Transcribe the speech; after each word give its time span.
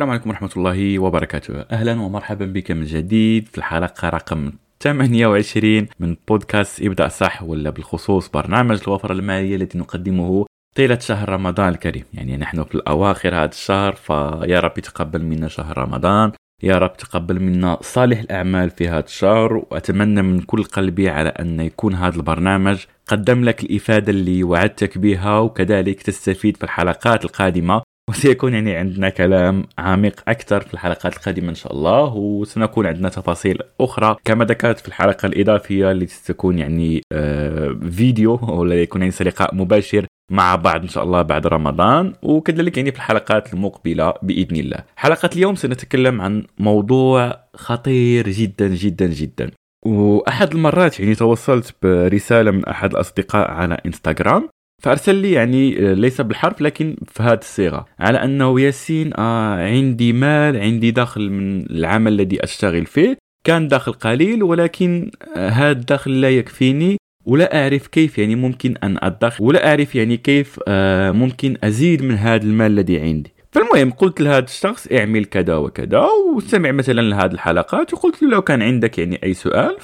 السلام 0.00 0.10
عليكم 0.10 0.30
ورحمة 0.30 0.50
الله 0.56 0.98
وبركاته. 0.98 1.60
أهلا 1.60 2.00
ومرحبا 2.00 2.46
بك 2.46 2.70
من 2.70 2.84
جديد 2.84 3.48
في 3.48 3.58
الحلقة 3.58 4.08
رقم 4.08 4.52
28 4.82 5.88
من 6.00 6.16
بودكاست 6.28 6.82
ابدأ 6.82 7.08
صح 7.08 7.42
ولا 7.42 7.70
بالخصوص 7.70 8.28
برنامج 8.28 8.80
الوفرة 8.86 9.12
المالية 9.12 9.56
الذي 9.56 9.78
نقدمه 9.78 10.46
طيلة 10.76 10.98
شهر 10.98 11.28
رمضان 11.28 11.68
الكريم. 11.68 12.04
يعني 12.14 12.36
نحن 12.36 12.64
في 12.64 12.74
الأواخر 12.74 13.34
هذا 13.34 13.44
الشهر 13.44 13.92
فيا 13.92 14.60
رب 14.60 14.74
تقبل 14.74 15.22
منا 15.22 15.48
شهر 15.48 15.78
رمضان 15.78 16.32
يا 16.62 16.78
رب 16.78 16.96
تقبل 16.96 17.40
منا 17.40 17.78
صالح 17.82 18.20
الأعمال 18.20 18.70
في 18.70 18.88
هذا 18.88 19.04
الشهر 19.04 19.64
وأتمنى 19.70 20.22
من 20.22 20.40
كل 20.40 20.64
قلبي 20.64 21.08
على 21.08 21.28
أن 21.28 21.60
يكون 21.60 21.94
هذا 21.94 22.16
البرنامج 22.16 22.84
قدم 23.06 23.44
لك 23.44 23.62
الإفادة 23.62 24.12
اللي 24.12 24.44
وعدتك 24.44 24.98
بها 24.98 25.38
وكذلك 25.38 26.02
تستفيد 26.02 26.56
في 26.56 26.64
الحلقات 26.64 27.24
القادمة. 27.24 27.82
وسيكون 28.10 28.54
يعني 28.54 28.76
عندنا 28.76 29.08
كلام 29.08 29.64
عميق 29.78 30.20
أكثر 30.28 30.60
في 30.60 30.74
الحلقات 30.74 31.16
القادمة 31.16 31.48
إن 31.48 31.54
شاء 31.54 31.72
الله 31.72 32.14
وسنكون 32.14 32.86
عندنا 32.86 33.08
تفاصيل 33.08 33.58
أخرى 33.80 34.16
كما 34.24 34.44
ذكرت 34.44 34.78
في 34.78 34.88
الحلقة 34.88 35.26
الإضافية 35.26 35.90
التي 35.90 36.14
ستكون 36.14 36.58
يعني 36.58 37.02
آه 37.12 37.76
فيديو 37.90 38.40
ولا 38.42 38.82
يكون 38.82 39.02
يعني 39.02 39.14
لقاء 39.20 39.54
مباشر 39.54 40.06
مع 40.30 40.56
بعض 40.56 40.82
إن 40.82 40.88
شاء 40.88 41.04
الله 41.04 41.22
بعد 41.22 41.46
رمضان 41.46 42.12
وكذلك 42.22 42.76
يعني 42.76 42.90
في 42.90 42.96
الحلقات 42.96 43.54
المقبلة 43.54 44.14
بإذن 44.22 44.56
الله. 44.56 44.78
حلقة 44.96 45.30
اليوم 45.36 45.54
سنتكلم 45.54 46.20
عن 46.20 46.44
موضوع 46.58 47.36
خطير 47.54 48.28
جدا 48.28 48.68
جدا 48.68 49.06
جدا. 49.06 49.50
وأحد 49.86 50.54
المرات 50.54 51.00
يعني 51.00 51.14
توصلت 51.14 51.74
برسالة 51.82 52.50
من 52.50 52.64
أحد 52.64 52.90
الأصدقاء 52.90 53.50
على 53.50 53.78
إنستغرام 53.86 54.48
فأرسل 54.80 55.14
لي 55.14 55.32
يعني 55.32 55.94
ليس 55.94 56.20
بالحرف 56.20 56.60
لكن 56.60 56.96
في 57.08 57.22
هذه 57.22 57.38
الصيغة. 57.38 57.86
على 57.98 58.24
أنه 58.24 58.60
ياسين 58.60 59.10
آه 59.18 59.54
عندي 59.54 60.12
مال 60.12 60.56
عندي 60.56 60.90
دخل 60.90 61.30
من 61.30 61.70
العمل 61.70 62.12
الذي 62.12 62.44
أشتغل 62.44 62.86
فيه. 62.86 63.16
كان 63.44 63.68
دخل 63.68 63.92
قليل 63.92 64.42
ولكن 64.42 65.10
آه 65.36 65.48
هذا 65.48 65.70
الدخل 65.70 66.20
لا 66.20 66.30
يكفيني 66.30 66.96
ولا 67.24 67.62
أعرف 67.62 67.86
كيف 67.86 68.18
يعني 68.18 68.34
ممكن 68.34 68.74
أن 68.84 68.96
ادخر 69.02 69.44
ولا 69.44 69.68
أعرف 69.68 69.94
يعني 69.94 70.16
كيف 70.16 70.60
آه 70.68 71.10
ممكن 71.10 71.56
أزيد 71.64 72.02
من 72.02 72.14
هذا 72.14 72.42
المال 72.42 72.72
الذي 72.72 73.00
عندي. 73.00 73.32
فالمهم 73.52 73.90
قلت 73.90 74.20
لهذا 74.20 74.44
الشخص 74.44 74.86
اعمل 74.92 75.24
كذا 75.24 75.56
وكذا 75.56 76.06
وسمع 76.34 76.70
مثلا 76.70 77.00
لهذه 77.00 77.32
الحلقات 77.32 77.94
وقلت 77.94 78.22
له 78.22 78.28
لو 78.28 78.42
كان 78.42 78.62
عندك 78.62 78.98
يعني 78.98 79.20
أي 79.22 79.34
سؤال 79.34 79.76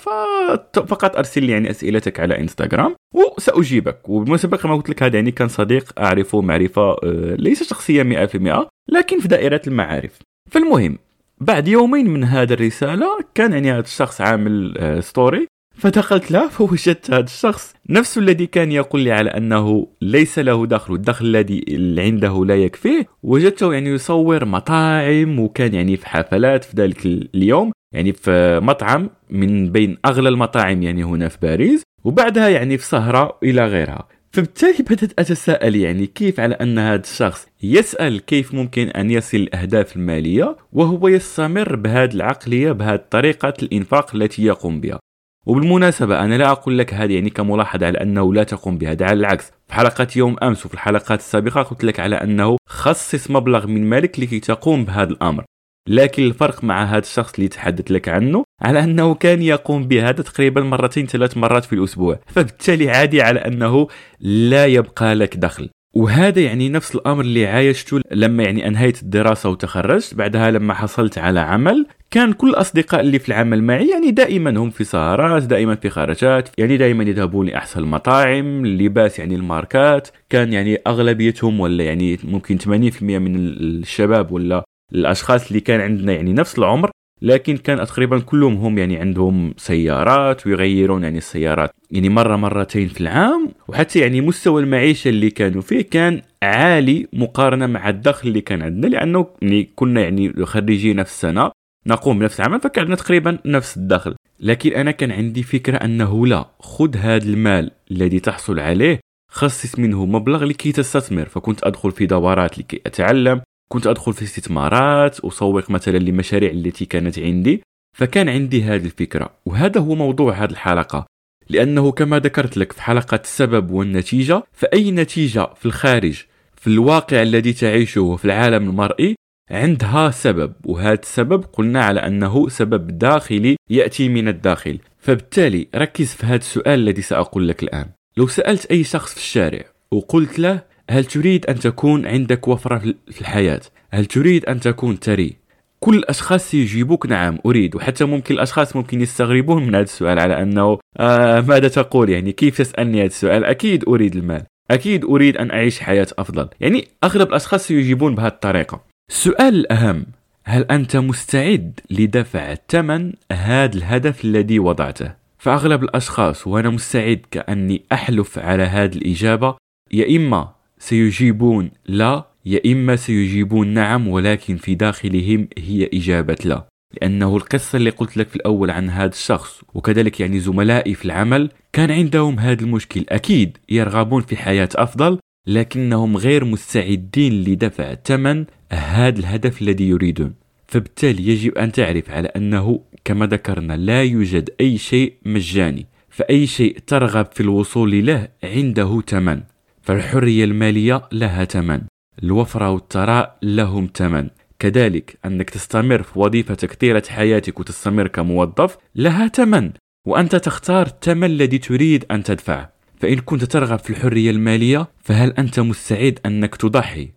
فقط 0.73 1.17
أرسل 1.17 1.45
لي 1.45 1.53
يعني 1.53 1.70
أسئلتك 1.70 2.20
على 2.20 2.41
إنستغرام 2.41 2.95
وسأجيبك. 3.14 4.08
وبالمناسبه 4.08 4.56
كما 4.56 4.75
قلت 4.75 4.91
لك 4.91 5.03
هذا 5.03 5.17
يعني 5.17 5.31
كان 5.31 5.48
صديق 5.48 6.00
أعرفه 6.00 6.41
معرفة 6.41 6.91
آه، 6.91 7.34
ليس 7.39 7.62
شخصيه 7.62 8.03
100% 8.03 8.69
لكن 8.89 9.20
في 9.20 9.28
دائرة 9.28 9.61
المعارف. 9.67 10.19
فالمهم 10.51 10.98
بعد 11.41 11.69
يومين 11.69 12.11
من 12.11 12.25
هذه 12.25 12.53
الرسالة 12.53 13.06
كان 13.34 13.53
يعني 13.53 13.73
هذا 13.73 13.80
الشخص 13.80 14.20
عامل 14.20 14.75
story 15.03 15.41
آه، 15.41 15.56
فدخلت 15.77 16.31
له 16.31 16.49
فوجدت 16.49 17.11
هذا 17.11 17.21
الشخص. 17.25 17.75
نفس 17.91 18.19
الذي 18.19 18.47
كان 18.47 18.73
يقول 18.73 19.01
لي 19.01 19.13
على 19.13 19.31
أنه 19.31 19.87
ليس 20.03 20.39
له 20.39 20.67
دخل 20.67 20.92
والدخل 20.92 21.27
الذي 21.27 21.64
عنده 21.98 22.45
لا 22.45 22.57
يكفيه 22.57 23.07
وجدته 23.23 23.73
يعني 23.73 23.91
يصور 23.91 24.45
مطاعم 24.45 25.39
وكان 25.41 25.75
يعني 25.75 25.97
في 25.97 26.09
حفلات 26.09 26.65
في 26.65 26.77
ذلك 26.77 27.07
اليوم 27.07 27.73
يعني 27.92 28.13
في 28.13 28.61
مطعم 28.63 29.11
من 29.31 29.73
بين 29.73 29.97
أغلى 30.05 30.29
المطاعم 30.29 30.83
يعني 30.83 31.05
هنا 31.05 31.29
في 31.29 31.39
باريس 31.42 31.83
وبعدها 32.05 32.48
يعني 32.48 32.79
في 32.79 32.85
سهره 32.85 33.39
إلى 33.42 33.67
غيرها. 33.67 34.09
فبالتالي 34.33 34.85
بدأت 34.91 35.13
أتساءل 35.19 35.77
يعني 35.77 36.07
كيف 36.07 36.41
على 36.41 36.55
أن 36.55 36.79
هذا 36.79 37.01
الشخص 37.01 37.47
يسأل 37.63 38.20
كيف 38.20 38.55
ممكن 38.55 38.89
أن 38.89 39.11
يصل 39.11 39.36
الأهداف 39.36 39.97
المالية 39.97 40.57
وهو 40.73 41.09
يستمر 41.09 41.77
بهذه 41.77 42.15
العقلية 42.15 42.73
بهذه 42.73 43.01
طريقة 43.11 43.55
الإنفاق 43.63 44.15
التي 44.15 44.45
يقوم 44.45 44.81
بها. 44.81 44.98
وبالمناسبة 45.46 46.20
أنا 46.24 46.34
لا 46.34 46.51
أقول 46.51 46.79
لك 46.79 46.95
هذه 46.95 47.14
يعني 47.14 47.30
كملاحظة 47.30 47.86
على 47.86 48.01
أنه 48.02 48.34
لا 48.34 48.42
تقوم 48.42 48.79
بها 48.79 48.96
على 49.01 49.12
العكس. 49.12 49.52
في 49.68 49.74
حلقة 49.74 50.07
يوم 50.17 50.36
أمس 50.42 50.67
وفي 50.67 50.74
الحلقات 50.74 51.18
السابقة 51.18 51.62
قلت 51.62 51.84
لك 51.84 52.01
على 52.01 52.17
أنه 52.17 52.57
خصص 52.68 53.30
مبلغ 53.30 53.67
من 53.67 53.89
مالك 53.89 54.20
لكي 54.20 54.40
تقوم 54.40 54.85
بهذا 54.85 55.11
الأمر. 55.11 55.45
لكن 55.89 56.23
الفرق 56.23 56.64
مع 56.64 56.85
هذا 56.85 56.98
الشخص 56.98 57.35
اللي 57.35 57.48
تحدث 57.48 57.90
لك 57.90 58.08
عنه 58.08 58.45
على 58.62 58.85
أنه 58.85 59.14
كان 59.14 59.42
يقوم 59.42 59.89
بهذا 59.89 60.23
تقريبا 60.23 60.61
مرتين 60.61 61.06
ثلاث 61.06 61.36
مرات 61.36 61.64
في 61.64 61.73
الأسبوع. 61.73 62.18
فبالتالي 62.27 62.90
عادي 62.90 63.23
على 63.23 63.40
أنه 63.40 63.89
لا 64.20 64.67
يبقى 64.67 65.14
لك 65.14 65.36
دخل. 65.36 65.70
وهذا 65.95 66.40
يعني 66.40 66.68
نفس 66.68 66.95
الأمر 66.95 67.20
اللي 67.20 67.46
عايشته 67.46 68.01
لما 68.11 68.42
يعني 68.42 68.67
أنهيت 68.68 69.02
الدراسة 69.02 69.48
وتخرجت. 69.48 70.14
بعدها 70.14 70.51
لما 70.51 70.74
حصلت 70.74 71.18
على 71.18 71.40
عمل 71.40 71.86
كان 72.11 72.33
كل 72.33 72.50
الاصدقاء 72.50 73.00
اللي 73.00 73.18
في 73.18 73.28
العمل 73.28 73.62
معي 73.62 73.89
يعني 73.89 74.11
دائما 74.11 74.50
هم 74.50 74.70
في 74.70 74.84
سهرات 74.84 75.42
دائما 75.42 75.74
في 75.74 75.90
خرجات 75.90 76.48
يعني 76.58 76.77
دائما 76.77 77.05
يذهبون 77.05 77.46
لأحسن 77.46 77.80
المطاعم 77.80 78.64
اللباس 78.64 79.18
يعني 79.18 79.34
الماركات. 79.34 80.08
كان 80.30 80.52
يعني 80.52 80.78
أغلبيتهم 80.86 81.61
ولا 81.61 81.84
يعني 81.84 82.18
ممكن 82.24 82.58
80% 82.58 83.02
من 83.02 83.36
الشباب 83.36 84.33
ولا 84.33 84.64
الأشخاص 84.94 85.46
اللي 85.46 85.61
كان 85.61 85.80
عندنا 85.80 86.12
يعني 86.12 86.33
نفس 86.33 86.58
العمر 86.58 86.90
لكن 87.22 87.56
كان 87.56 87.86
تقريبا 87.86 88.18
كلهم 88.18 88.55
هم 88.55 88.78
يعني 88.78 88.96
عندهم 88.96 89.55
سيارات 89.56 90.46
ويغيرون 90.46 91.02
يعني 91.02 91.18
السيارات 91.18 91.70
يعني 91.90 92.08
مرة 92.08 92.36
مرتين 92.36 92.88
في 92.88 93.00
العام. 93.00 93.48
وحتى 93.68 93.98
يعني 93.98 94.20
مستوى 94.20 94.62
المعيشة 94.62 95.08
اللي 95.08 95.30
كانوا 95.30 95.62
فيه 95.62 95.83
كان 95.83 96.23
عالي 96.42 97.06
مقارنة 97.12 97.67
مع 97.67 97.88
الدخل 97.88 98.28
اللي 98.28 98.40
كان 98.40 98.62
عندنا 98.62 98.90
لأنه 98.90 99.27
يعني 99.42 99.68
كنا 99.74 100.00
يعني 100.00 100.33
خريجي 100.44 100.94
نفس 100.94 101.12
السنة. 101.12 101.50
نقوم 101.86 102.19
بنفس 102.19 102.41
العمل 102.41 102.61
فكان 102.61 102.97
تقريبا 102.97 103.39
نفس 103.45 103.77
الدخل 103.77 104.17
لكن 104.41 104.73
أنا 104.73 104.91
كان 104.91 105.13
عندي 105.13 105.42
فكرة 105.42 105.77
أنه 105.77 106.27
لا 106.27 106.47
خذ 106.61 106.97
هذا 106.97 107.24
المال 107.24 107.70
الذي 107.91 108.20
تحصل 108.20 108.61
عليه 108.61 109.01
خصص 109.30 109.79
منه 109.79 110.07
مبلغ 110.07 110.45
لكي 110.45 110.73
تستثمر. 110.73 111.29
فكنت 111.29 111.64
أدخل 111.64 111.92
في 111.92 112.07
دورات 112.07 112.58
لكي 112.58 112.80
أتعلم 112.86 113.41
كنت 113.69 113.86
أدخل 113.86 114.13
في 114.13 114.23
استثمارات 114.23 115.20
أسوق 115.20 115.70
مثلا 115.70 115.98
لمشاريع 115.98 116.51
التي 116.51 116.85
كانت 116.85 117.19
عندي. 117.19 117.63
فكان 117.97 118.29
عندي 118.29 118.63
هذه 118.63 118.85
الفكرة. 118.85 119.30
وهذا 119.47 119.80
هو 119.80 119.95
موضوع 119.95 120.33
هذه 120.33 120.51
الحلقة. 120.51 121.07
لأنه 121.48 121.92
كما 121.92 122.18
ذكرت 122.18 122.57
لك 122.57 122.73
في 122.73 122.83
حلقة 122.83 123.20
السبب 123.24 123.70
والنتيجة 123.70 124.42
فأي 124.53 124.91
نتيجة 124.91 125.55
في 125.55 125.67
الخارج 125.67 126.24
في 126.57 126.67
الواقع 126.67 127.23
الذي 127.23 127.53
تعيشه 127.53 128.17
في 128.17 128.25
العالم 128.25 128.70
المرئي 128.70 129.17
عندها 129.50 130.11
سبب 130.11 130.52
وهذا 130.64 131.00
السبب 131.02 131.44
قلنا 131.52 131.84
على 131.84 132.00
أنه 132.00 132.49
سبب 132.49 132.99
داخلي 132.99 133.56
يأتي 133.70 134.08
من 134.08 134.29
الداخل. 134.29 134.79
فبالتالي 134.99 135.69
ركز 135.75 136.14
في 136.14 136.26
هذا 136.26 136.37
السؤال 136.37 136.81
الذي 136.81 137.02
سأقول 137.02 137.49
لك 137.49 137.62
الآن. 137.62 137.87
لو 138.17 138.26
سألت 138.26 138.67
أي 138.67 138.85
شخص 138.85 139.12
في 139.12 139.19
الشارع 139.19 139.64
وقلت 139.93 140.38
له 140.38 140.62
هل 140.90 141.05
تريد 141.05 141.46
أن 141.46 141.58
تكون 141.58 142.06
عندك 142.06 142.49
وفرة 142.49 142.79
في 143.11 143.20
الحياة؟ 143.20 143.61
هل 143.90 144.06
تريد 144.06 144.44
أن 144.44 144.61
تكون 144.61 144.96
ثري؟ 144.96 145.37
كل 145.81 145.96
الأشخاص 145.96 146.50
سيجيبوك 146.50 147.06
نعم 147.06 147.38
أريد. 147.47 147.75
وحتى 147.76 148.05
ممكن 148.05 148.35
الأشخاص 148.35 148.76
ممكن 148.76 149.00
يستغربون 149.00 149.67
من 149.67 149.75
هذا 149.75 149.85
السؤال 149.85 150.19
على 150.19 150.43
أنه 150.43 150.79
آه 150.97 151.41
ماذا 151.41 151.69
تقول؟ 151.69 152.11
يعني 152.11 152.32
كيف 152.32 152.59
تسألني 152.59 153.00
هذا 153.00 153.06
السؤال؟ 153.06 153.44
أكيد 153.44 153.85
أريد 153.88 154.17
المال. 154.17 154.43
أكيد 154.71 155.05
أريد 155.05 155.37
أن 155.37 155.50
أعيش 155.50 155.81
حياة 155.81 156.06
أفضل. 156.19 156.49
يعني 156.61 156.88
أغلب 157.05 157.29
الأشخاص 157.29 157.67
سيجيبون 157.67 158.15
بهذه 158.15 158.29
الطريقة. 158.29 158.96
السؤال 159.11 159.55
الاهم 159.55 160.06
هل 160.44 160.62
أنت 160.62 160.97
مستعد 160.97 161.81
لدفع 161.91 162.55
ثمن 162.69 163.12
هذا 163.32 163.76
الهدف 163.76 164.25
الذي 164.25 164.58
وضعته؟ 164.58 165.14
فأغلب 165.38 165.82
الأشخاص 165.82 166.47
وأنا 166.47 166.70
مستعد 166.70 167.20
كأني 167.31 167.82
أحلف 167.93 168.38
على 168.38 168.62
هذه 168.62 168.97
الإجابة. 168.97 169.56
يا 169.93 170.17
إما 170.17 170.53
سيجيبون 170.79 171.70
لا 171.87 172.25
يا 172.47 172.61
إما 172.67 172.97
سيجيبون 172.97 173.69
نعم 173.69 174.08
ولكن 174.08 174.56
في 174.56 174.75
داخلهم 174.75 175.49
هي 175.59 175.91
إجابة 175.94 176.37
لا. 176.44 176.67
لأنه 177.00 177.37
القصة 177.37 177.76
اللي 177.76 177.91
قلت 177.91 178.17
لك 178.17 178.29
في 178.29 178.37
الأول 178.37 178.70
عن 178.70 178.91
هذا 178.91 179.12
الشخص 179.12 179.61
وكذلك 179.75 180.20
يعني 180.20 180.41
زملائي 180.41 180.94
في 180.94 181.05
العمل 181.05 181.50
كان 181.73 181.91
عندهم 181.91 182.38
هذا 182.38 182.62
المشكل. 182.62 183.05
أكيد 183.09 183.59
يرغبون 183.69 184.23
في 184.23 184.37
حياة 184.37 184.69
أفضل 184.75 185.19
لكنهم 185.47 186.17
غير 186.17 186.45
مستعدين 186.45 187.45
لدفع 187.45 187.95
ثمن 187.95 188.45
هذا 188.73 189.19
الهدف 189.19 189.63
الذي 189.63 189.89
يريدون. 189.89 190.35
فبالتالي 190.67 191.29
يجب 191.29 191.59
أن 191.59 191.73
تعرف 191.73 192.11
على 192.11 192.29
أنه 192.29 192.81
كما 193.05 193.27
ذكرنا 193.27 193.77
لا 193.77 194.03
يوجد 194.03 194.51
أي 194.61 194.79
شيء 194.79 195.15
مجاني 195.25 195.87
فأي 196.11 196.47
شيء 196.47 196.79
ترغب 196.87 197.27
في 197.33 197.41
الوصول 197.41 198.07
له 198.07 198.29
عنده 198.45 199.03
ثمن 199.07 199.43
فالحرية 199.83 200.45
المالية 200.45 201.03
لها 201.13 201.45
ثمن 201.45 201.81
الوفرة 202.23 202.71
والثراء 202.71 203.37
لهم 203.43 203.91
ثمن. 203.95 204.29
كذلك 204.59 205.19
أنك 205.25 205.51
تستمر 205.51 206.03
في 206.03 206.19
وظيفتك 206.19 206.75
طيلة 206.75 207.03
حياتك 207.09 207.61
وتستمر 207.61 208.09
كموظف 208.09 208.77
لها 208.95 209.29
ثمن 209.29 209.71
وأنت 210.07 210.37
تختار 210.37 210.87
الثمن 210.87 211.25
الذي 211.25 211.59
تريد 211.59 212.05
أن 212.11 212.23
تدفعه. 212.23 212.75
فإن 213.01 213.19
كنت 213.19 213.45
ترغب 213.45 213.79
في 213.79 213.91
الحرية 213.91 214.31
المالية 214.31 214.89
فهل 215.05 215.33
أنت 215.33 215.61
مستعد 215.61 216.19
أنك 216.27 216.57
تضحي؟ 216.57 217.09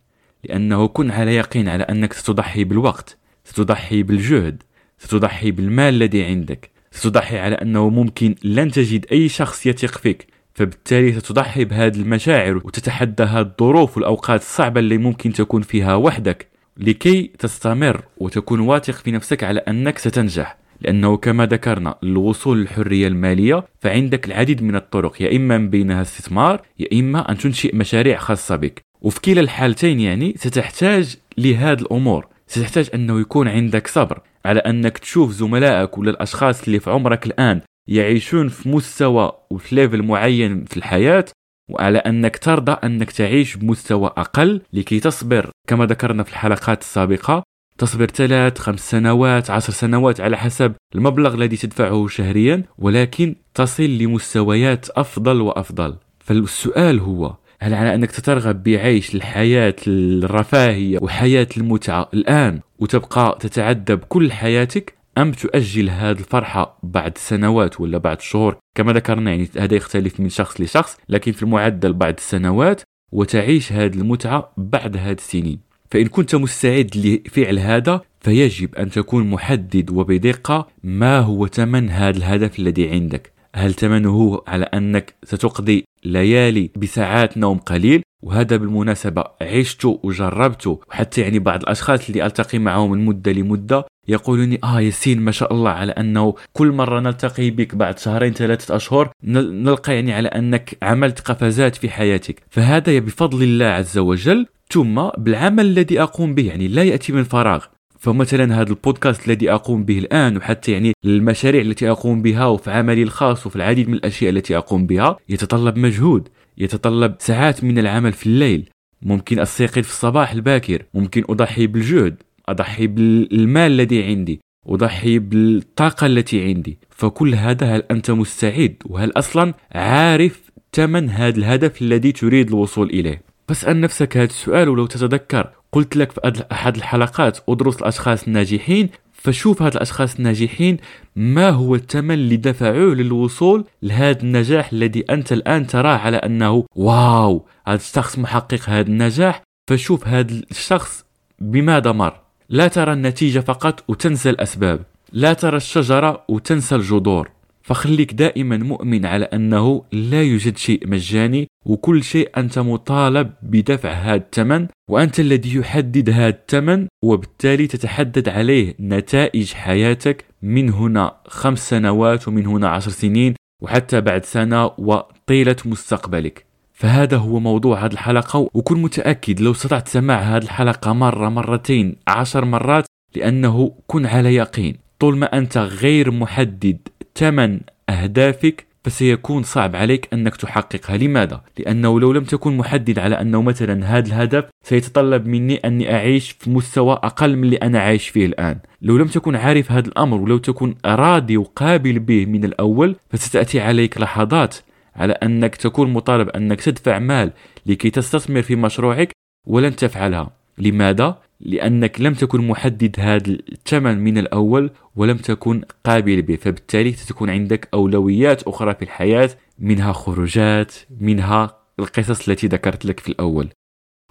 لأنه 0.44 0.88
كن 0.88 1.12
على 1.12 1.36
يقين 1.36 1.70
على 1.70 1.84
أنك 1.84 2.14
ستضحي 2.14 2.64
بالوقت 2.64 3.18
ستضحي 3.46 4.04
بالجهد 4.04 4.64
ستضحي 4.98 5.52
بالمال 5.52 5.94
الذي 5.94 6.24
عندك 6.24 6.70
ستضحي 6.92 7.40
على 7.40 7.56
أنه 7.56 7.90
ممكن 7.90 8.36
لن 8.44 8.72
تجد 8.72 9.06
أي 9.12 9.30
شخص 9.30 9.66
يثق 9.66 9.98
فيك 9.98 10.28
فبالتالي 10.54 11.20
ستضحي 11.20 11.66
بهذه 11.66 11.96
المشاعر 11.96 12.58
وتتحدى 12.58 13.24
هذه 13.24 13.40
الظروف 13.40 13.98
والأوقات 13.98 14.42
الصعبة 14.42 14.80
اللي 14.80 14.98
ممكن 14.98 15.34
تكون 15.34 15.62
فيها 15.62 15.96
وحدك 15.96 16.48
لكي 16.78 17.32
تستمر 17.40 18.04
وتكون 18.18 18.60
واثق 18.60 18.94
في 18.94 19.12
نفسك 19.12 19.44
على 19.44 19.60
أنك 19.60 19.98
ستنجح. 19.98 20.58
لأنه 20.82 21.18
كما 21.18 21.46
ذكرنا 21.46 21.96
الوصول 22.04 22.62
للحرية 22.62 23.08
المالية 23.08 23.64
فعندك 23.80 24.26
العديد 24.28 24.64
من 24.64 24.76
الطرق 24.76 25.22
يا 25.22 25.36
إما 25.36 25.58
من 25.58 25.70
بينها 25.70 26.02
استثمار 26.02 26.62
يا 26.80 27.00
إما 27.00 27.32
أن 27.32 27.38
تنشئ 27.38 27.76
مشاريع 27.76 28.18
خاصة 28.18 28.56
بك. 28.56 28.82
وفي 29.02 29.22
كلا 29.22 29.42
الحالتين 29.42 30.00
يعني 30.00 30.34
ستحتاج 30.38 31.16
لهذه 31.38 31.80
الأمور. 31.80 32.28
ستحتاج 32.48 32.90
أنه 32.94 33.20
يكون 33.20 33.48
عندك 33.48 33.88
صبر 33.88 34.22
على 34.46 34.60
أنك 34.60 34.98
تشوف 34.98 35.32
زملائك 35.32 35.98
ولا 35.98 36.12
الأشخاص 36.12 36.64
اللي 36.64 36.80
في 36.80 36.92
عمرك 36.92 37.26
الآن 37.26 37.62
يعيشون 37.88 38.48
في 38.48 38.70
مستوى 38.70 39.32
وفي 39.50 39.76
ليفل 39.76 40.04
معين 40.04 40.66
في 40.66 40.78
الحياة 40.78 41.26
وعلى 41.70 41.98
أنك 41.98 42.38
ترضى 42.38 42.72
أنك 42.72 43.12
تعيش 43.12 43.56
بمستوى 43.56 44.08
أقل 44.18 44.62
لكي 44.74 45.00
تصبر. 45.00 45.50
كما 45.68 45.86
ذكرنا 45.86 46.24
في 46.24 46.30
الحلقات 46.30 46.82
السابقة 46.82 47.44
تصبر 47.80 48.06
ثلاث 48.06 48.58
خمس 48.58 48.90
سنوات 48.92 49.50
عشر 49.50 49.74
سنوات 49.74 50.22
على 50.22 50.38
حسب 50.38 50.74
المبلغ 50.96 51.34
الذي 51.34 51.58
تدفعه 51.58 52.08
شهريا 52.08 52.64
ولكن 52.78 53.36
تصل 53.54 53.84
لمستويات 53.84 54.90
أفضل 54.90 55.42
وأفضل. 55.42 55.96
فالسؤال 56.20 57.00
هو 57.00 57.36
هل 57.62 57.74
على 57.74 57.96
أنك 57.96 58.12
تترغب 58.12 58.64
بعيش 58.64 59.16
الحياة 59.16 59.76
الرفاهية 59.88 61.00
وحياة 61.02 61.48
المتعة 61.58 62.10
الآن 62.14 62.60
وتبقى 62.80 63.38
تتعذب 63.40 64.00
كل 64.00 64.32
حياتك 64.32 64.94
أم 65.18 65.32
تؤجل 65.32 65.90
هذه 65.90 66.20
الفرحة 66.20 66.80
بعد 66.84 67.18
سنوات 67.18 67.82
ولا 67.82 67.98
بعد 67.98 68.22
شهور؟ 68.22 68.58
كما 68.76 68.94
ذكرنا 68.94 69.32
يعني 69.32 69.50
هذا 69.58 69.76
يختلف 69.76 70.20
من 70.20 70.30
شخص 70.30 70.62
لشخص 70.62 70.98
لكن 71.10 71.32
في 71.32 71.44
المعدل 71.44 71.94
بعد 71.94 72.16
السنوات 72.18 72.82
وتعيش 73.12 73.74
هذه 73.74 73.96
المتعة 73.96 74.52
بعد 74.58 74.98
هذه 74.98 75.12
السنين. 75.12 75.69
فإن 75.92 76.08
كنت 76.08 76.36
مستعد 76.36 76.98
لفعل 76.98 77.60
هذا 77.60 78.02
فيجب 78.22 78.76
أن 78.76 78.90
تكون 78.90 79.30
محدد 79.30 79.90
وبدقة 79.92 80.68
ما 80.84 81.20
هو 81.20 81.48
ثمن 81.48 81.90
هذا 81.90 82.18
الهدف 82.18 82.60
الذي 82.60 82.90
عندك. 82.90 83.34
هل 83.56 83.74
ثمنه 83.74 84.42
على 84.48 84.66
أنك 84.66 85.14
ستقضي 85.24 85.86
ليالي 86.06 86.70
بساعات 86.76 87.38
نوم 87.38 87.58
قليل؟ 87.58 88.04
وهذا 88.22 88.58
بالمناسبة 88.58 89.24
عشته 89.42 90.00
وجربته 90.04 90.80
وحتى 90.90 91.22
يعني 91.22 91.40
بعض 91.40 91.62
الأشخاص 91.62 92.10
اللي 92.10 92.26
ألتقي 92.26 92.60
معهم 92.60 92.92
من 92.92 93.06
مدة 93.06 93.32
لمدة 93.32 93.86
يقولون 94.08 94.58
آه 94.64 94.82
ياسين 94.82 95.22
ما 95.22 95.32
شاء 95.32 95.54
الله 95.54 95.70
على 95.70 95.92
أنه 95.92 96.36
كل 96.54 96.72
مرة 96.72 97.00
نلتقي 97.00 97.50
بك 97.50 97.76
بعد 97.76 98.00
شهرين 98.00 98.34
ثلاثة 98.34 98.76
أشهر 98.76 99.12
نلقى 99.24 99.96
يعني 99.96 100.14
على 100.14 100.28
أنك 100.28 100.78
عملت 100.82 101.20
قفزات 101.20 101.76
في 101.76 101.90
حياتك. 101.90 102.44
فهذا 102.50 103.00
بفضل 103.00 103.44
الله 103.44 103.66
عز 103.66 103.98
وجل 103.98 104.46
ثم 104.74 105.10
بالعمل 105.18 105.66
الذي 105.66 106.02
أقوم 106.02 106.36
به 106.36 106.48
يعني 106.48 106.68
لا 106.68 106.84
يأتي 106.84 107.14
من 107.14 107.24
فراغ. 107.24 107.66
فمثلا 108.00 108.62
هذا 108.62 108.70
البودكاست 108.70 109.28
الذي 109.28 109.52
أقوم 109.52 109.84
به 109.84 110.00
الآن 110.00 110.38
وحتى 110.38 110.72
يعني 110.72 110.94
المشاريع 111.06 111.62
التي 111.62 111.90
أقوم 111.92 112.22
بها 112.22 112.46
وفي 112.46 112.72
عملي 112.72 113.04
الخاص 113.04 113.48
وفي 113.48 113.56
العديد 113.56 113.88
من 113.88 113.94
الأشياء 113.94 114.30
التي 114.32 114.58
أقوم 114.58 114.86
بها 114.86 115.18
يتطلب 115.30 115.78
مجهود 115.78 116.28
يتطلب 116.58 117.16
ساعات 117.20 117.64
من 117.64 117.80
العمل 117.80 118.14
في 118.14 118.26
الليل. 118.26 118.70
ممكن 119.02 119.40
أستيقظ 119.40 119.84
في 119.84 119.90
الصباح 119.90 120.32
الباكر 120.32 120.84
ممكن 120.94 121.24
أضحي 121.30 121.68
بالجهد 121.68 122.16
أضحي 122.50 122.88
بالمال 122.88 123.72
الذي 123.72 124.04
عندي 124.04 124.40
أضحي 124.68 125.20
بالطاقة 125.20 126.06
التي 126.06 126.44
عندي. 126.44 126.80
فكل 126.90 127.36
هذا 127.36 127.76
هل 127.76 127.84
أنت 127.92 128.12
مستعد؟ 128.12 128.76
وهل 128.86 129.12
أصلا 129.12 129.54
عارف 129.72 130.52
ثمن 130.74 131.10
هذا 131.10 131.38
الهدف 131.38 131.82
الذي 131.82 132.12
تريد 132.12 132.48
الوصول 132.48 132.90
إليه؟ 132.90 133.29
فاسأل 133.50 133.82
نفسك 133.82 134.18
هذا 134.18 134.26
السؤال 134.26 134.70
ولو 134.70 134.86
تتذكر. 134.86 135.50
قلت 135.72 135.96
لك 135.96 136.12
في 136.12 136.46
احد 136.52 136.76
الحلقات 136.76 137.38
أدرس 137.50 137.78
الأشخاص 137.78 138.24
الناجحين 138.24 138.90
فشوف 139.14 139.62
هاد 139.62 139.76
الأشخاص 139.76 140.16
الناجحين 140.16 140.78
ما 141.16 141.50
هو 141.50 141.76
الثمن 141.76 142.14
اللي 142.14 142.38
دفعوه 142.38 142.96
للوصول 142.96 143.66
لهذا 143.84 144.22
النجاح 144.22 144.74
الذي 144.74 145.06
أنت 145.10 145.34
الآن 145.34 145.68
تراه 145.68 145.98
على 145.98 146.18
أنه 146.18 146.66
واو 146.76 147.46
هذا 147.68 147.76
الشخص 147.76 148.20
محقق 148.20 148.70
هذا 148.70 148.88
النجاح. 148.88 149.44
فشوف 149.70 150.08
هذا 150.08 150.42
الشخص 150.52 151.06
بماذا 151.40 151.92
مر. 151.92 152.14
لا 152.50 152.68
ترى 152.68 152.94
النتيجة 152.94 153.40
فقط 153.40 153.84
وتنسى 153.88 154.30
الأسباب. 154.30 154.80
لا 155.12 155.34
ترى 155.34 155.58
الشجرة 155.58 156.24
وتنسى 156.28 156.76
الجذور. 156.76 157.30
فخليك 157.70 158.14
دائما 158.14 158.58
مؤمن 158.58 159.06
على 159.06 159.26
أنه 159.26 159.84
لا 159.92 160.24
يوجد 160.24 160.58
شيء 160.58 160.88
مجاني 160.88 161.48
وكل 161.66 162.04
شيء 162.04 162.30
أنت 162.38 162.60
مطالب 162.60 163.32
بدفع 163.44 163.92
هذا 163.92 164.16
الثمن 164.16 164.68
وأنت 164.90 165.20
الذي 165.20 165.56
يحدد 165.56 166.10
هذا 166.10 166.28
الثمن 166.28 166.88
وبالتالي 167.04 167.68
تتحدد 167.68 168.30
عليه 168.30 168.76
نتائج 168.80 169.54
حياتك 169.54 170.26
من 170.42 170.70
هنا 170.70 171.16
خمس 171.28 171.70
سنوات 171.70 172.28
ومن 172.28 172.46
هنا 172.46 172.70
عشر 172.70 172.92
سنين 172.92 173.34
وحتى 173.62 174.02
بعد 174.02 174.26
سنة 174.26 174.66
وطيلة 174.66 175.56
مستقبلك. 175.66 176.46
فهذا 176.74 177.18
هو 177.18 177.40
موضوع 177.40 177.86
هذه 177.86 177.94
الحلقة 177.94 178.50
وكن 178.54 178.82
متأكد 178.82 179.42
لو 179.42 179.52
استطعت 179.52 179.88
سماع 179.88 180.20
هذه 180.20 180.44
الحلقة 180.44 180.94
مرة 180.94 181.30
مرتين 181.30 181.96
عشر 182.08 182.46
مرات 182.46 182.86
لأنه 183.16 183.74
كن 183.88 184.06
على 184.06 184.36
يقين. 184.36 184.76
طول 185.00 185.18
ما 185.18 185.38
أنت 185.38 185.58
غير 185.58 186.12
محدد 186.12 186.78
ثمن 187.16 187.60
أهدافك 187.90 188.70
فسيكون 188.84 189.44
صعب 189.44 189.76
عليك 189.76 190.08
أنك 190.14 190.36
تحققها 190.36 190.98
لماذا؟ 190.98 191.42
لأنه 191.60 192.00
لو 192.00 192.12
لم 192.12 192.24
تكن 192.24 192.58
محدد 192.58 193.00
على 193.00 193.22
أنه 193.22 193.42
مثلا 193.42 193.86
هذا 193.86 194.08
الهدف 194.08 194.46
سيتطلب 194.64 195.26
مني 195.28 195.56
أني 195.56 195.94
أعيش 195.96 196.32
في 196.32 196.50
مستوى 196.50 196.94
أقل 196.94 197.36
من 197.36 197.44
اللي 197.44 197.56
أنا 197.56 197.80
عايش 197.80 198.10
فيه 198.10 198.26
الآن 198.26 198.60
لو 198.82 198.98
لم 198.98 199.08
تكن 199.08 199.36
عارف 199.36 199.72
هذا 199.72 199.88
الأمر 199.88 200.22
ولو 200.22 200.38
تكن 200.38 200.76
راضي 200.86 201.38
وقابل 201.38 202.00
به 202.00 202.26
من 202.26 202.44
الأول 202.44 202.96
فستأتي 203.10 203.60
عليك 203.60 203.98
لحظات 203.98 204.56
على 204.96 205.14
أنك 205.14 205.56
تكون 205.56 205.94
مطالب 205.94 206.30
أنك 206.30 206.62
تدفع 206.62 207.00
مال 207.00 207.32
لكي 207.66 207.90
تستثمر 207.90 208.42
في 208.42 208.56
مشروعك 208.56 209.12
ولن 209.48 209.76
تفعلها 209.76 210.30
لماذا؟ 210.58 211.18
لأنك 211.42 212.02
لم 212.02 212.14
تكن 212.14 212.48
محدد 212.48 212.96
هذا 213.00 213.28
الثمن 213.28 213.98
من 213.98 214.18
الأول 214.18 214.72
ولم 214.96 215.18
تكن 215.18 215.62
قابل 215.84 216.22
به 216.22 216.36
فبالتالي 216.36 216.94
ستكون 216.94 217.30
عندك 217.30 217.70
أولويات 217.74 218.44
أخرى 218.44 218.76
في 218.76 218.82
الحياة 218.82 219.30
منها 219.60 219.94
خروجات 219.94 220.74
منها 221.00 221.58
القصص 221.80 222.30
التي 222.30 222.48
ذكرت 222.48 222.86
لك 222.86 223.00
في 223.00 223.10
الأول. 223.10 223.50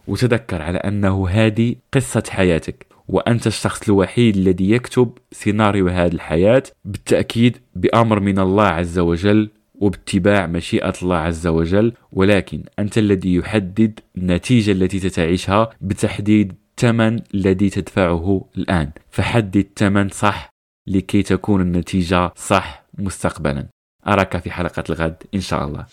وتذكر 0.06 0.62
على 0.62 0.78
أنه 0.78 1.28
هذه 1.28 1.74
قصة 1.92 2.22
حياتك 2.30 2.86
وأنت 3.08 3.46
الشخص 3.46 3.88
الوحيد 3.88 4.36
الذي 4.36 4.70
يكتب 4.70 5.18
سيناريو 5.32 5.88
هذه 5.88 6.12
الحياة 6.12 6.62
بالتأكيد 6.84 7.56
بأمر 7.74 8.20
من 8.20 8.38
الله 8.38 8.64
عز 8.64 8.98
وجل 8.98 9.50
وباتباع 9.74 10.46
مشيئة 10.46 10.92
الله 11.02 11.16
عز 11.16 11.46
وجل 11.46 11.92
ولكن 12.12 12.62
أنت 12.78 12.98
الذي 12.98 13.34
يحدد 13.34 14.00
النتيجة 14.18 14.72
التي 14.72 14.98
ستعيشها 14.98 15.70
بتحديد 15.80 16.52
الثمن 16.78 17.20
الذي 17.34 17.70
تدفعه 17.70 18.44
الآن. 18.58 18.90
فحدد 19.10 19.56
الثمن 19.56 20.08
صح 20.08 20.50
لكي 20.86 21.22
تكون 21.22 21.60
النتيجة 21.60 22.32
صح 22.36 22.84
مستقبلا. 22.98 23.68
أراك 24.06 24.36
في 24.36 24.50
حلقة 24.50 24.84
الغد 24.90 25.22
إن 25.34 25.40
شاء 25.40 25.64
الله. 25.64 25.86